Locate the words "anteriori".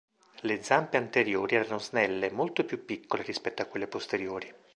0.97-1.53